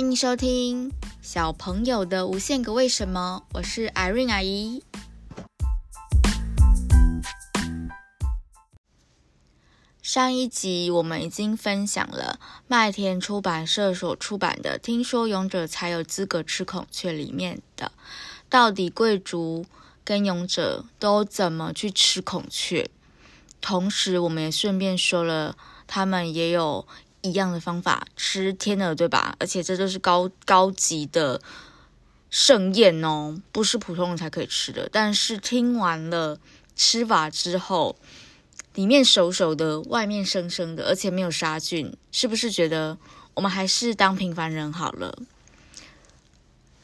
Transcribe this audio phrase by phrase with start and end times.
[0.00, 0.90] 欢迎收听
[1.20, 4.82] 小朋友的无限个为什么，我是 Irene 阿姨。
[10.00, 17.92] 上一集我们已经分享了麦田出版社所出版的《听说勇者才有资格吃孔雀》里面的，
[18.48, 19.66] 到底贵族
[20.02, 22.88] 跟勇者都怎么去吃孔雀？
[23.60, 26.88] 同时，我们也顺便说了，他们也有。
[27.22, 29.36] 一样的方法吃天鹅，对吧？
[29.38, 31.40] 而且这就是高高级的
[32.30, 34.88] 盛宴哦，不是普通人才可以吃的。
[34.90, 36.38] 但是听完了
[36.74, 37.96] 吃法之后，
[38.74, 42.96] 里面熟熟的，外面生生的，而且没有杀菌，是不是觉得
[43.34, 45.18] 我们还是当平凡人好了？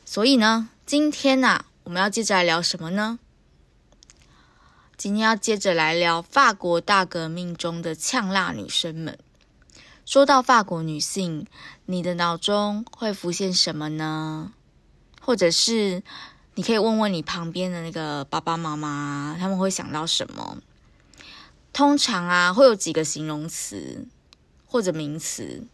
[0.04, 3.18] 所以呢，今天呐、我们要接着来聊什么呢？
[4.96, 9.18] 今天要接着来聊法国大革命中的呛辣女生们。
[10.06, 11.48] 说到法国女性，
[11.86, 14.52] 你的脑中会浮现什么呢？
[15.20, 16.04] 或者是
[16.54, 20.58] 你可以问问你旁边的那个爸爸妈妈，他们会想到什么？
[21.72, 24.06] 通常啊，会有几个形容词
[24.68, 25.66] 或者名词，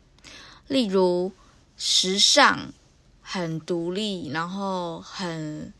[0.66, 1.32] 例如
[1.76, 2.72] 时尚、
[3.20, 5.74] 很独立，然后很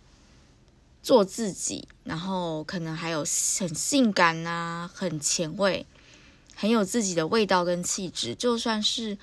[1.02, 5.86] 做自己，然后可能还有很性感啊，很前卫。
[6.62, 9.18] 很有自己的味道跟气质，就算是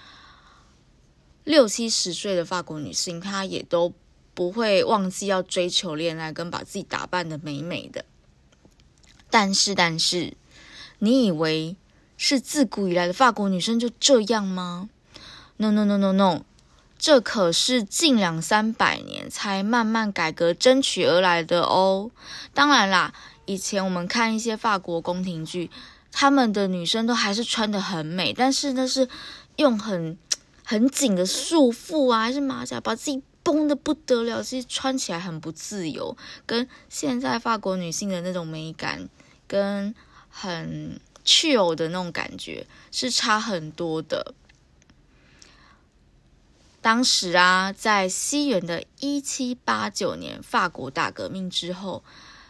[1.46, 3.94] 六七十岁的法国女性，她也都
[4.34, 8.04] 不会忘记要追求恋爱跟把自己打扮得美美的。
[9.30, 10.34] 但是，但是，
[10.98, 11.78] 你以为
[12.18, 14.90] 是自古以来的法国女生就这样吗
[15.56, 16.42] ？No，No，No，No，No，
[16.98, 22.12] 这可是近两三百年才慢慢改革争取而来的哦。
[22.54, 23.14] 当然啦，
[23.46, 25.72] 以前我们看一些法国宫廷剧。
[26.12, 29.08] 他们的女生都还是穿得很美，但是那是
[29.56, 30.18] 用很
[30.66, 39.10] 很紧的束缚啊，还是马甲把自己绷得不得了，其实穿起来很不自由，跟现在法国女性的那种美感
[39.48, 39.96] 跟
[40.30, 44.36] 很 chill 的那种感觉是差很多的。
[46.82, 52.04] 当时啊，在西元的一七八九年，法国大革命之后，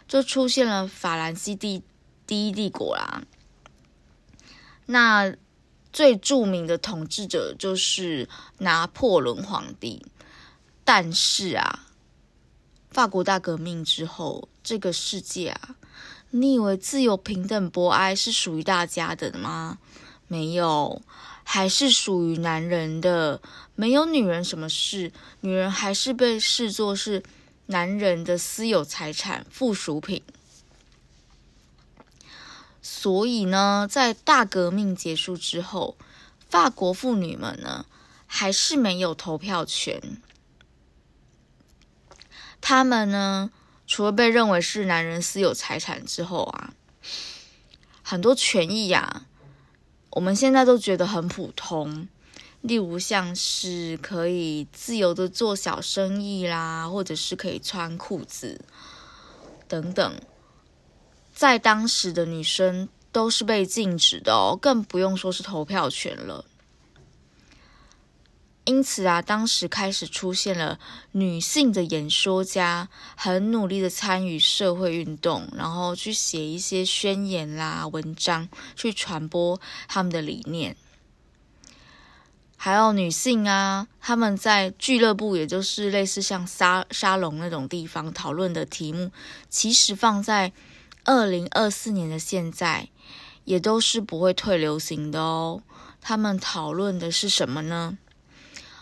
[0.06, 1.82] 就出现了法兰西帝
[2.26, 3.22] 第一帝国啦。
[4.86, 5.34] 那
[5.92, 10.04] 最著名的统治者就是拿破仑皇帝，
[10.84, 11.86] 但是啊，
[12.90, 15.76] 法国大革命之后，这个世界啊，
[16.30, 19.78] 你以为自由、平等、博爱是属于大家的吗？
[20.28, 21.02] 没有，
[21.42, 23.40] 还是属于男人的。
[23.74, 27.22] 没有女人什么事，女人还是被视作是
[27.66, 30.22] 男人的私有财产、附属品。
[32.82, 35.96] 所以呢，在大革命结束之后，
[36.48, 37.84] 法国妇女们呢，
[38.26, 40.20] 还是没有投票权。
[42.60, 43.50] 她们呢，
[43.86, 46.72] 除了被认为是男人私有财产之后啊，
[48.02, 49.26] 很多权益呀，
[50.10, 52.08] 我们现在都觉得很普通。
[52.62, 58.62] 例如像是可以自由的做小生意啦，或者是可以穿裤子
[59.66, 60.20] 等等。
[61.40, 66.44] 在当时的女生都是被禁止的哦，更不用说是投票权了。
[68.66, 70.78] 因此啊，当时开始出现了
[71.12, 78.46] 女性的演说家，很努力的参与社会运动，然后去写一些宣言啦、文章，
[78.76, 79.58] 去传播
[79.88, 80.76] 他们的理念。
[82.58, 89.10] 还有女性啊，他们在俱乐部，也就是类似像沙沙龙那种地方讨论的题目，
[89.48, 90.52] 其实放在。
[91.04, 92.88] 二零二四年的现在，
[93.44, 95.62] 也都是不会退流行的哦。
[96.00, 97.98] 他们讨论的是什么呢？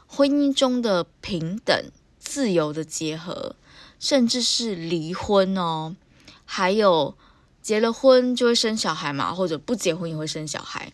[0.07, 3.57] 婚姻中的平等、自由的结合，
[3.99, 5.97] 甚至是离婚哦。
[6.45, 7.17] 还有
[7.61, 10.93] 结了婚就会生小孩嘛，或者不结婚也会生小孩。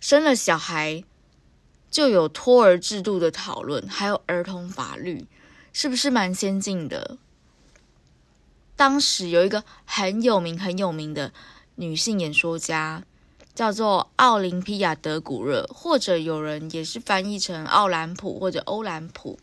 [0.00, 1.04] 生了小孩
[1.90, 5.26] 就有托儿制度的讨论，还有儿童法律，
[5.72, 7.18] 是不是蛮先进的？
[8.82, 11.32] 当时有一个很有名、很有名的
[11.76, 13.04] 女性演说家，
[13.54, 19.38] 叫做奥林匹亚·德古热，或者有人也是翻译成奥兰普或者欧兰普。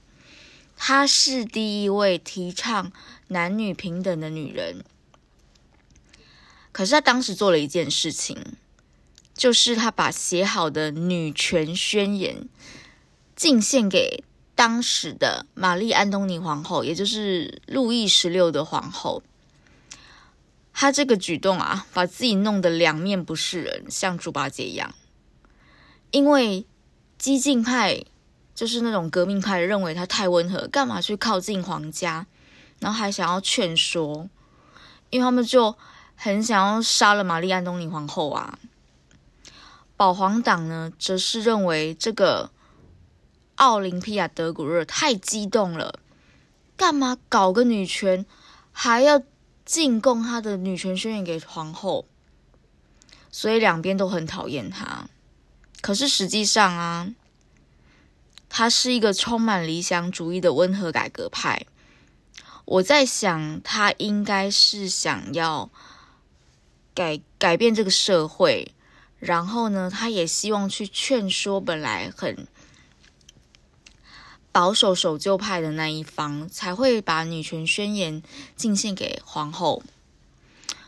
[0.76, 2.92] 她是第一位提倡
[3.30, 4.84] 男女平等的女人。
[6.74, 8.38] 可是她当时做了一件事情，
[9.34, 12.50] 就是她把写好的女权宣言
[13.38, 14.22] 进献给
[14.54, 19.24] 当时的玛丽·安东尼皇后，也就是路易十六的皇后。
[20.74, 24.94] 他这个举动啊，把自己弄得两面不是人，像猪八戒一样。
[26.12, 26.66] 因为
[27.18, 28.04] 激进派
[28.56, 32.26] 就是那种革命派认为他太温和，干嘛去靠近皇家，
[32.80, 34.30] 然后还想要劝说，
[35.10, 35.78] 因为他们就
[36.16, 38.58] 很想要杀了玛丽·安东尼皇后啊。
[39.96, 42.52] 保皇党呢，则是认为这个
[43.56, 46.00] 奥林匹亚·德古热太激动了，
[46.78, 48.26] 干嘛搞个女权，
[48.72, 49.22] 还要
[49.70, 52.08] 进贡他的女权宣言给皇后，
[53.30, 55.08] 所以两边都很讨厌他。
[55.80, 57.14] 可是实际上啊，
[58.50, 61.68] 他是一个充满理想主义的温和改革派。
[62.66, 65.70] 我在想，他应该是想要
[66.96, 68.74] 改改变这个社会。
[69.20, 72.48] 然后呢，他也希望去劝说本来很
[74.52, 78.22] 保守守旧派的那一方，才会把女权宣言
[78.56, 79.84] 进献给皇后。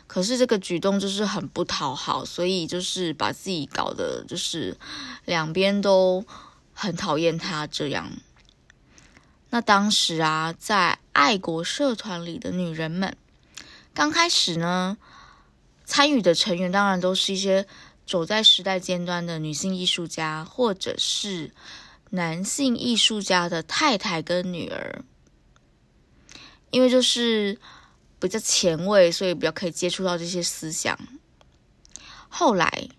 [0.07, 4.77] 可是这个举动就是很不讨好，所以就是把自己搞得就是
[5.25, 6.25] 两边都
[6.73, 8.11] 很讨厌他这样。
[9.49, 13.15] 那当时啊，在爱国社团里的女人们，
[13.93, 14.97] 刚开始呢，
[15.85, 17.65] 参与的成员当然都是一些。
[18.03, 21.53] 走在时代尖端的女性艺术家，或者是
[22.11, 25.03] 男性艺术家的太太跟女儿，
[26.69, 27.57] 因为就是
[28.19, 30.99] 比较前卫，所以比较可以接触到这些思想。
[32.27, 32.89] 后来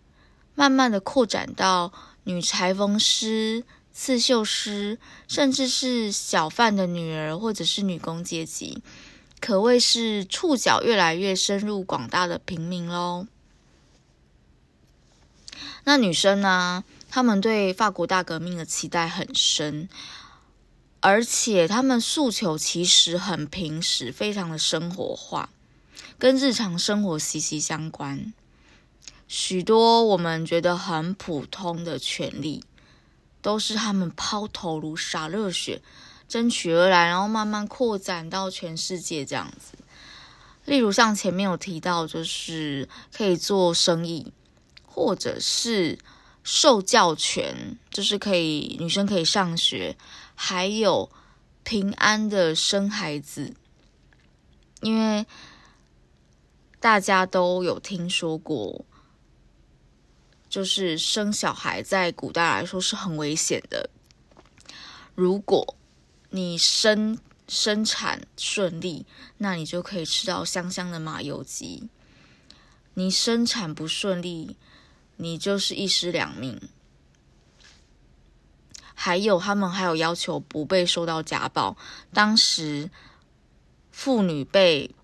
[0.55, 1.93] 慢慢的扩展到
[2.25, 4.99] 女裁缝师、刺绣师，
[5.29, 8.83] 甚至是小贩的女儿，或者是女工阶级，
[9.41, 13.27] 可谓是触角越来越深入广大的平民喽。
[15.85, 16.85] 那女生呢？
[17.15, 19.87] 他们对法国大革命的期待很深，
[21.01, 25.51] 而且他们诉求其实很平实，非常的生活化，
[26.19, 28.33] 跟日常生活息息相关。
[29.29, 32.65] 许多我们觉得很普通的权利，
[33.43, 35.83] 都是他们抛头颅、洒热血
[36.27, 39.77] 争取而来，然后慢慢扩展到全世界这样子。
[40.65, 44.33] 例如像前面有提到，就是可以做生意。
[44.95, 45.99] 或者是
[46.43, 49.97] 受教权，就是可以女生可以上学，
[50.35, 51.11] 还有
[51.63, 53.55] 平安的生孩子，
[54.81, 55.25] 因为
[56.81, 58.85] 大家都有听说过，
[60.49, 63.89] 就是生小孩在古代来说是很危险的。
[65.15, 65.77] 如果
[66.31, 69.07] 你生生产顺利，
[69.39, 71.89] 那你就可以吃到香香的麻油鸡；
[72.95, 74.57] 你生产不顺利，
[75.23, 76.61] 你就是一尸两命。
[78.95, 81.77] 还有，他们还有要求不被受到家暴。
[82.13, 82.91] 当时
[83.91, 84.95] 妇女被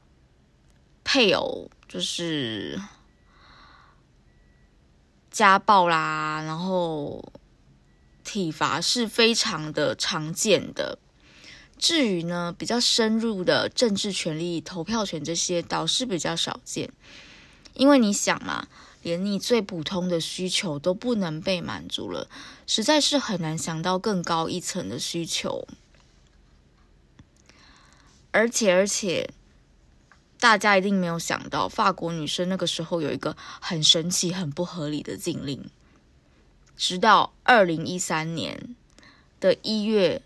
[1.04, 2.80] 配偶就是
[5.30, 7.32] 家暴啦，然后
[8.24, 10.98] 体罚是非常的常见的。
[11.76, 16.92] 至于呢，比较深入的政治权利、投票权这些，倒是比较少见。
[17.74, 18.66] 因为你想嘛。
[19.08, 22.28] 连你最普通的需求都不能被满足了，
[22.66, 25.66] 实在是很难想到更高一层的需求。
[28.32, 29.30] 而且，而且，
[30.38, 35.70] 大家一定没有想到，法国女生那个时候有一个很神奇、很不合理的禁令，
[36.76, 38.76] 直到二零一三年
[39.40, 40.20] 的一月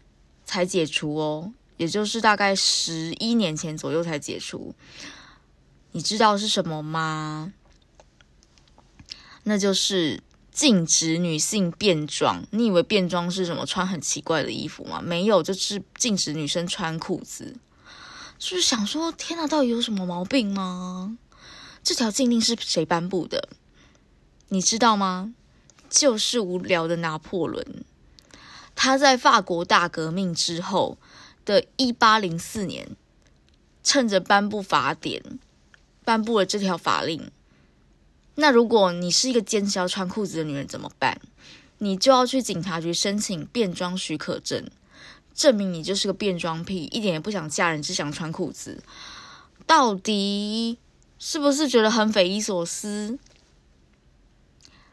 [0.45, 4.75] 才解除哦，也就是大概十一年前左右才解除。
[5.93, 7.53] 你知道是什么吗？
[9.45, 12.45] 那就是禁止女性变装。
[12.51, 13.67] 你以为变装是什么？
[13.67, 15.01] 穿很奇怪的衣服吗？
[15.03, 17.57] 没有，就是禁止女生穿裤子。
[18.39, 21.17] 就是想说，天哪，到底有什么毛病吗？
[21.83, 23.49] 这条禁令是谁颁布的？
[24.49, 25.35] 你知道吗？
[25.89, 27.85] 就是无聊的拿破仑。
[28.75, 30.99] 他在法国大革命之后
[31.45, 32.97] 的一八零四年，
[33.83, 35.39] 趁着颁布法典，
[36.05, 37.31] 颁布了这条法令。
[38.35, 41.21] 那如果你是一个坚持要穿裤子的女人怎么办？
[41.79, 44.71] 你就要去警察局申请变装许可证，
[45.35, 48.83] 证明你就是个变装癖，一点也不想嫁人，只想穿裤子。
[49.67, 50.79] 到底
[51.19, 53.19] 是不是觉得很匪夷所思？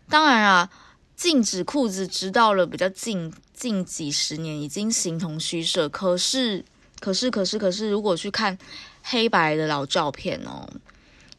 [0.09, 0.69] 当然啊，
[1.15, 5.87] 禁止裤子直到了比较近近几十年已经形同虚设。
[5.87, 6.65] 可是，
[6.99, 8.57] 可是，可是，可是，如果去看
[9.03, 10.67] 黑白的老照片哦。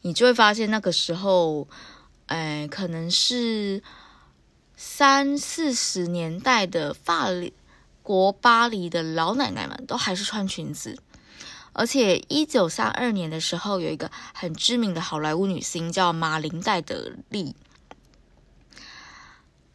[0.01, 1.67] 你就会发现，那个时候，
[2.25, 3.83] 哎，可能是
[4.75, 7.27] 三四十年代的法
[8.01, 10.97] 国巴黎的老奶奶们，都还是穿裙子。
[11.73, 17.55] 而且，一九三二年的时候，有一个很知名的好莱坞女星叫马琳戴德利。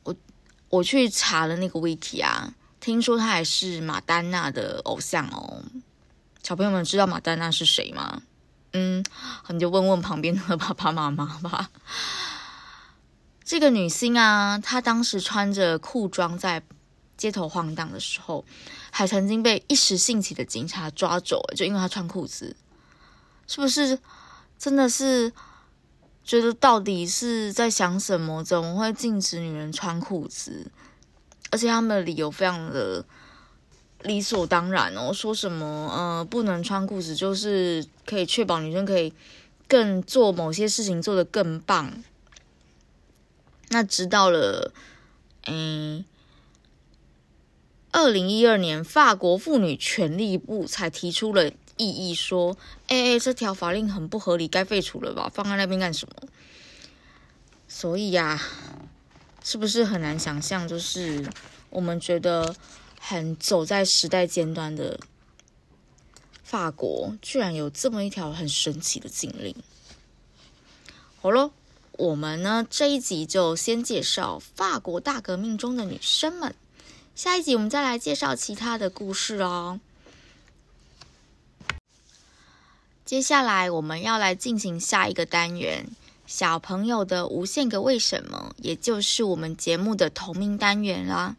[0.03, 0.15] 我
[0.69, 5.63] 我去查了那个 wiki 啊，听说她还是马丹娜的偶像哦。
[6.43, 8.23] 小朋友们知道马丹娜是谁吗？
[8.79, 9.03] 嗯，
[9.49, 11.71] 你就问问旁边的爸爸妈妈吧。
[13.43, 16.63] 这个女星啊，她当时穿着裤装在
[17.17, 18.45] 街头晃荡的时候，
[18.91, 22.55] 还曾经被一时兴起的警察抓走，就因为她穿裤子，
[23.47, 23.99] 是不是？
[24.59, 25.33] 真的是
[26.23, 28.45] 觉得到底是在想什么？
[28.45, 30.71] 怎么会禁止女人穿裤子？
[31.51, 33.05] 而且他们的理由非常的
[34.07, 39.13] 理所当然哦，说什么呃不能穿裤子就是可以确保女生可以
[39.69, 42.03] 更做某些事情做得更棒。
[43.69, 44.73] 那直到了
[45.47, 46.05] 嗯。
[47.93, 52.55] 二零一二年，法国妇女权利部才提出了异议，说
[52.89, 55.31] ：“哎哎，这条法令很不合理，该废除了吧？
[55.33, 56.29] 放在那边干什么？”
[57.67, 58.39] 所以呀，
[59.43, 60.69] 是不是很难想象？
[60.69, 61.25] 就是
[61.71, 62.55] 我们觉得
[63.09, 64.99] 很走在时代尖端的
[66.43, 69.55] 法国，居然有这么一条很神奇的禁令。
[71.21, 71.53] 好了，
[71.93, 76.53] 我们呢这一集就先介绍法国大革命中的女生们。
[77.15, 79.79] 下一集我们再来介绍其他的故事哦。
[83.05, 85.87] 接下来我们要来进行下一个单元——
[86.27, 91.37] 小朋友的无限个为什么，也就是我们节目的同名单元啦。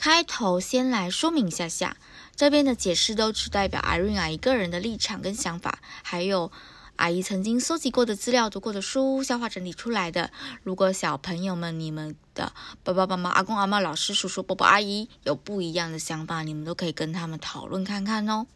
[0.00, 1.98] 开头先来说明一下下，
[2.34, 6.50] 这边的解释都只代表阿瑞啊一个人的立场跟想法，还有。
[6.96, 10.30] 阿姨曾经搜集过的资料、读过的书、消化整理出来的。
[10.62, 12.52] 如果小朋友们、你们的
[12.82, 18.46] 爸爸妈妈、阿公阿妈、老师、叔叔、伯伯、阿姨有不一样的想法，你们都可以跟他们讨论看看哦。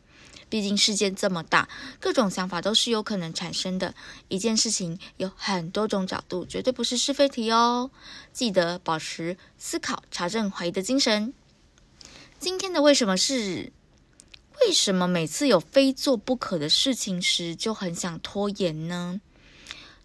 [0.54, 1.68] 毕竟世界这么大，
[1.98, 3.92] 各种想法都是有可能产生的。
[4.28, 7.90] 一件事情有很多种角度，绝对不是是非题哦。
[8.32, 11.34] 记得保持思考、查证、怀疑的精神。
[12.38, 13.72] 今天的为什么是？
[14.60, 19.20] 为什么每次有非做不可的事情时就很想拖延呢？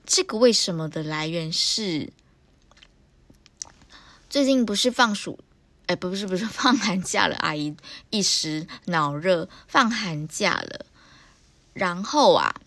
[0.03, 2.11] 这个为什么的来源是，
[4.27, 5.37] 最近不是放暑，
[5.89, 7.75] 哎，不是不是 放寒假了，阿姨
[8.11, 10.85] 一时脑热，放寒假了。
[11.73, 12.61] 然后啊，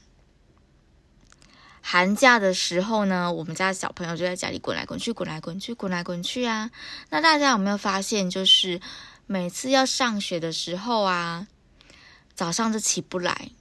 [1.80, 6.72] 寒假的时候呢，我们家小朋友就在家里滚来滚去，滚来滚去，滚来滚去啊。
[7.10, 8.80] 那大家有没有发现，就是
[9.28, 11.46] 每次要上学的时候啊，
[12.34, 13.52] 早上就起不来，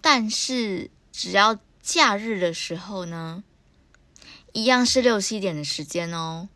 [0.00, 3.44] 但是只要假日的时候呢，
[4.54, 6.48] 一样是六七点的时间哦。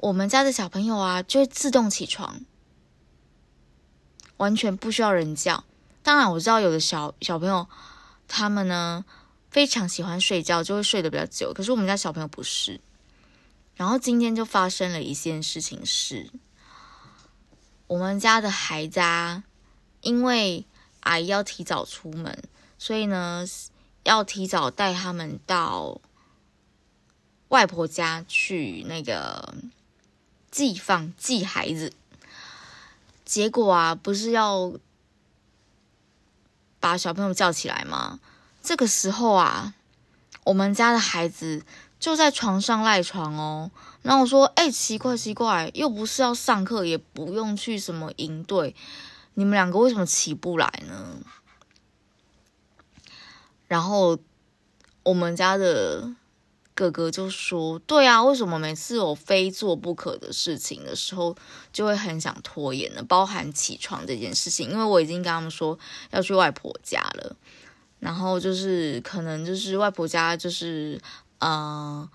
[0.00, 2.40] 我们家的小朋友啊，就会自动起床，
[4.38, 5.64] 完全不需要人叫。
[6.02, 7.68] 当然，我知道有的小小朋友
[8.26, 9.04] 他们呢
[9.50, 11.52] 非常喜欢睡觉，就会睡得比较久。
[11.52, 12.80] 可是我们家小朋友不是。
[13.74, 16.30] 然后今天就发生了一件事情是，
[17.86, 19.44] 我们家的孩子啊。
[20.00, 20.64] 因为
[21.00, 22.42] 阿姨要提早出门，
[22.78, 23.44] 所以呢，
[24.02, 26.00] 要提早带他们到
[27.48, 29.54] 外婆家去那个
[30.50, 31.92] 寄放寄孩子。
[33.24, 34.72] 结果啊，不是要
[36.80, 38.18] 把小朋友叫起来吗？
[38.62, 39.74] 这个时候啊，
[40.44, 41.64] 我们家的孩子
[41.98, 43.70] 就在床上赖床哦。
[44.02, 48.74] 然后我说：“哎，奇怪奇怪，又不是要上课，也不用去什么营队。”
[49.34, 51.18] 你们两个为什么起不来呢？
[53.68, 54.18] 然后
[55.04, 56.10] 我们家的
[56.80, 61.36] 哥哥就说：“对啊，为什么每次有非做不可的事情的时候，
[61.72, 63.02] 就会很想拖延呢？
[63.06, 65.78] 包含起床这件事情，因为我已经跟他们说
[66.10, 67.36] 要去外婆家了，
[67.98, 70.98] 然后就是可能就是外婆家就是
[71.40, 71.50] 嗯。
[71.50, 72.10] 呃”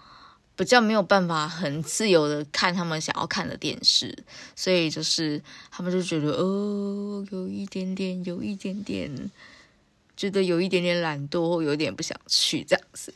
[0.57, 4.17] 比较没有办法很自由的看他们想要看的电视，
[4.55, 9.29] 所以就是他们就觉得哦，有一点点，有一点点，
[10.15, 13.13] 觉得有一点点懒惰，或有点不想去这样子。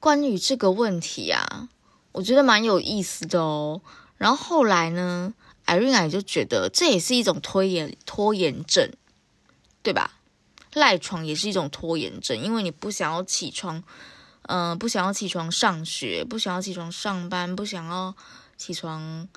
[0.00, 1.68] 关于这个问题啊，
[2.10, 3.80] 我觉得蛮有意思的哦。
[4.16, 5.32] 然后后来呢
[5.66, 8.90] ，Irene 也就觉得这也是一种拖延拖延症，
[9.82, 10.18] 对吧？
[10.72, 13.84] 赖床也是一种拖延症，因为你不想要起床。
[14.44, 18.16] 嗯、不想要起床上学，不想要起床上班，不想要
[18.56, 19.28] 起床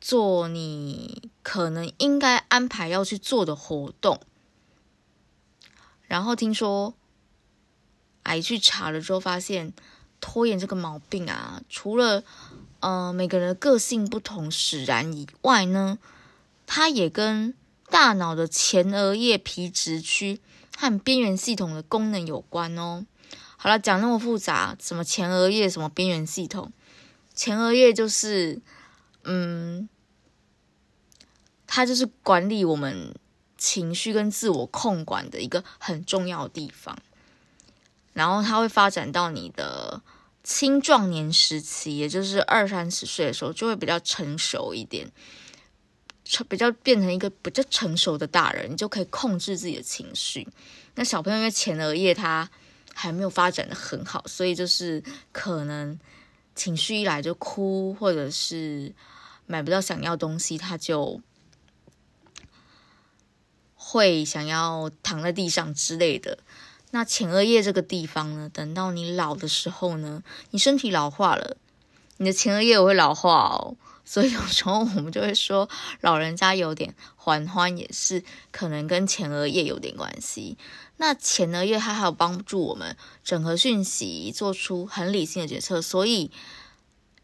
[0.00, 4.18] 做你可能应该安排要去做的活动。
[6.06, 6.94] 然后听说，
[8.22, 9.72] 阿姨去查了之后，发现
[10.20, 12.22] 拖延这个毛病啊，除了
[12.80, 15.98] 呃每个人的个性不同使然以外呢，
[16.66, 17.54] 它也跟
[17.88, 20.40] 大脑的前额叶皮质区
[20.76, 23.04] 和边缘系统的功能有关哦。
[23.56, 26.72] 好了，讲那么复杂，什么前额叶，什么边缘系统？
[27.34, 28.60] 前额叶就是
[29.24, 29.88] 嗯，
[31.66, 33.14] 它就是管理我们
[33.58, 36.98] 情绪跟自我控管的一个很重要的地方。
[38.20, 40.02] 然后它会发展到你的
[40.44, 45.10] 青壮年时期，也就是二三十岁的时候，就会比较成熟一点，
[46.22, 50.46] 成比较变成一个比较成熟的大人，你就可以控制自己的情绪。
[50.96, 52.50] 那小朋友因为前额叶它
[52.92, 55.98] 还没有发展的很好，所以就是可能
[56.54, 58.94] 情绪一来就哭，或者是
[59.46, 61.22] 买不到想要东西，他就
[63.74, 66.40] 会想要躺在地上之类的。
[66.90, 71.56] 那前额叶这个地方呢，等到你老的时候呢，你身体老化了，
[72.16, 73.76] 你的前额叶也会老化哦。
[74.02, 75.68] 所以有时候我们就会说，
[76.00, 80.58] 老人家有点缓欢，也是可能跟前额叶有点关系。
[80.96, 85.80] 那前额叶它还有帮助我们整合讯息，做出很理性的决策。
[85.80, 86.32] 所以，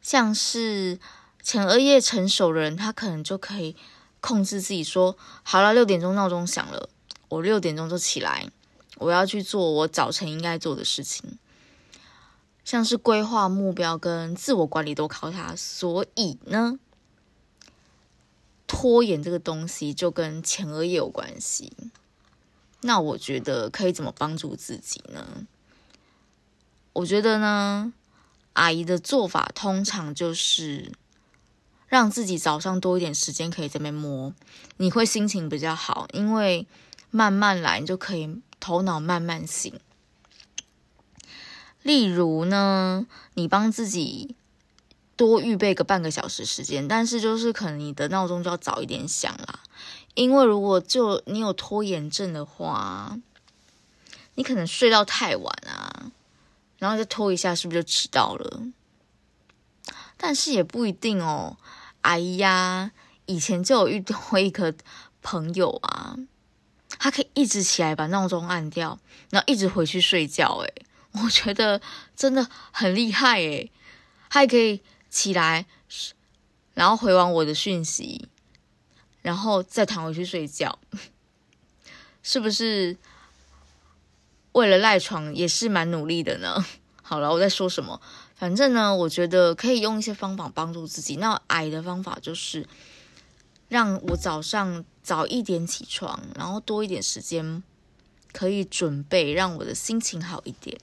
[0.01, 1.01] 像是
[1.43, 3.75] 前额叶成熟的人，他可能就可以
[4.21, 6.89] 控制自己说，好了，六点钟闹钟响了，
[7.31, 8.49] 我六点钟就起来。
[8.99, 11.39] 我要去做我早晨应该做的事情，
[12.65, 15.55] 像是规划目标跟自我管理都靠它。
[15.55, 16.79] 所以呢，
[18.67, 21.73] 拖延这个东西就跟前额叶有关系。
[22.81, 25.47] 那我觉得可以怎么帮助自己呢？
[26.93, 27.93] 我觉得呢，
[28.55, 30.93] 阿姨的做法通常就是
[31.89, 34.33] 让自己早上多一点时间可以在那边摸，
[34.79, 36.67] 你会心情比较好，因为
[37.11, 38.41] 慢慢来，你就可以。
[38.61, 39.79] 头脑慢慢醒。
[41.83, 44.35] 例如呢，你帮自己
[45.17, 49.61] 多预备个半个小时时间，但是就是可能你的闹钟就要早一点响啦，
[50.15, 53.17] 因为如果就你有拖延症的话，
[54.35, 56.11] 你可能睡到太晚啊，
[56.79, 58.63] 然后再拖一下，是不是就迟到了？
[60.17, 61.57] 但是也不一定哦。
[62.01, 62.91] 哎呀，
[63.27, 64.75] 以前就有遇到一个
[65.23, 66.17] 朋友啊。
[66.99, 68.99] 他可以一直起来把闹钟按掉，
[69.31, 70.57] 然后一直回去睡觉。
[70.65, 70.75] 诶，
[71.13, 71.81] 我觉得
[72.15, 73.71] 真的很厉害诶，
[74.31, 74.81] 他还可以
[75.11, 75.67] 起来，
[76.75, 78.29] 然后回完我的讯息，
[79.23, 80.79] 然后再躺回去睡觉。
[82.23, 82.97] 是不是
[84.53, 86.65] 为了赖床也是蛮努力的呢？
[87.03, 88.01] 好了，我在说什么？
[88.35, 91.17] 反正呢，我觉得可以用一些方法帮助自己。
[91.17, 92.69] 那矮的方法就是
[93.69, 94.85] 让我早上。
[95.07, 97.63] 早一点起床，然后多一点时间
[98.33, 100.81] 可以准备，让我的心情好一点。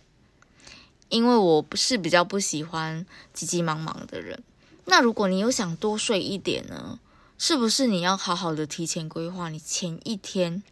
[1.10, 4.42] 因为我不是比较不喜欢急急忙忙的人。
[4.86, 7.02] 那如果你有想多睡一点呢？
[7.38, 9.50] 是不是你要好好的提前规划？
[9.50, 10.64] 你前一天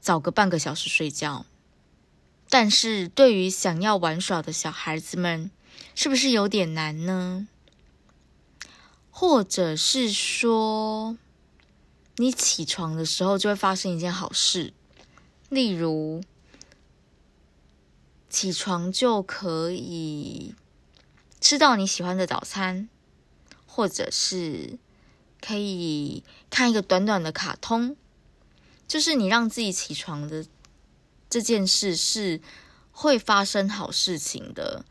[0.00, 1.46] 早个半个小时睡觉。
[2.50, 5.52] 但是对于想要玩耍的小孩子们，
[5.94, 7.46] 是不是有点难呢？
[9.12, 11.16] 或者是说，
[12.16, 14.72] 你起床的时候就会发生一件好事，
[15.50, 16.22] 例如
[18.30, 20.54] 起床就可以
[21.40, 22.88] 吃到你喜欢的早餐，
[23.66, 24.78] 或者是
[25.40, 27.96] 可以看一个短短的卡通，
[28.88, 30.46] 就是你让自己起床的
[31.28, 32.40] 这件事是
[32.90, 34.84] 会发生好事情的。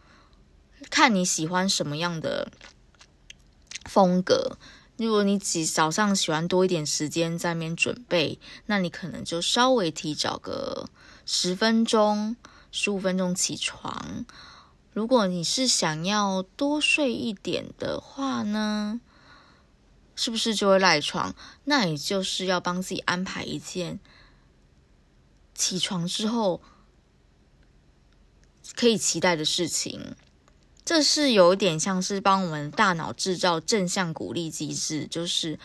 [0.92, 2.52] 看你喜欢什么样的
[3.86, 4.58] 风格。
[4.97, 10.89] 如果你早早上喜欢多一点时间在那边准备，那你可能就稍微提早个
[11.25, 12.38] 十分钟、
[12.71, 14.25] 十五分钟起床。
[14.93, 19.01] 如果你是想要多睡一点的话呢，
[20.15, 21.36] 是不是就会赖床？
[21.65, 23.99] 那也就是要帮自己安排一件
[25.53, 26.62] 起床之后
[28.73, 30.15] 可以期待的事情。
[30.86, 35.60] 这是有一点像是帮我们大脑制造正向鼓励机制，就是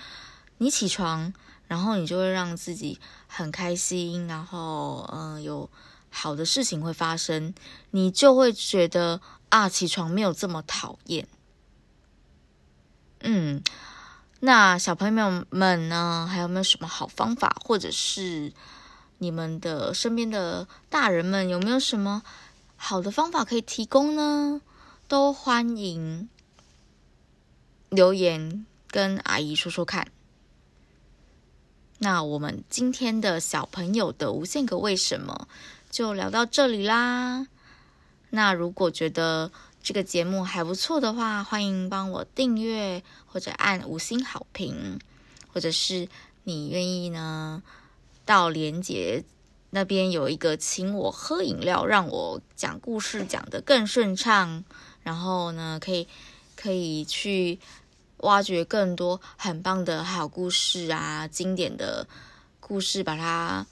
[0.56, 1.34] 你起床，
[1.68, 5.68] 然后你就会让自己很开心，然后嗯、有
[6.08, 7.54] 好的事情会发生，
[7.90, 11.28] 你就会觉得啊，起床没有这么讨厌。
[13.20, 13.62] 嗯，
[14.40, 18.54] 那小朋友们呢，还有没有什么好方法，或者是
[19.18, 22.22] 你们的身边的大人们有没有什么
[22.76, 24.62] 好的方法可以提供呢？
[25.10, 26.28] 都欢迎
[27.88, 30.06] 留言跟阿姨说说看。
[31.98, 35.48] 那我们今天的小朋友的无限个为什么
[35.90, 37.48] 就聊到这里啦。
[38.28, 39.50] 那如果觉得
[39.82, 45.00] 这个节目还不错的话，欢迎帮我订阅或者按五星好评，
[45.52, 46.08] 或者是
[46.44, 47.64] 你愿意呢，
[48.24, 49.24] 到连结
[49.70, 54.62] 那边有一个请我喝饮料，让我讲故事讲得更顺畅。
[55.02, 56.06] 然后呢，可以
[56.56, 57.58] 可以去
[58.18, 62.06] 挖掘更多很棒的好故事啊，经典的
[62.60, 63.66] 故事，把它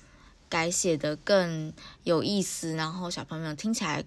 [0.48, 1.72] 改写得更
[2.04, 4.04] 有意思，然后小朋友听起来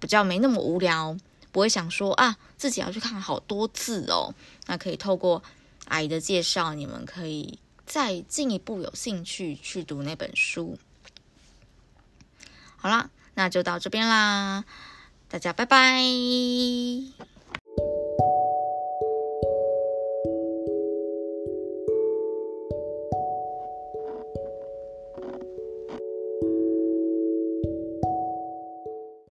[0.00, 1.16] 比较没那么无聊，
[1.52, 4.34] 不会想说啊自己要去看好多次哦。
[4.66, 5.42] 那可以透过
[5.86, 10.76] 阿姨的介绍，你们可以再进一步有兴趣去读那本书。
[12.76, 14.64] 好啦，那就到这边啦，
[15.32, 17.31] 大家拜拜。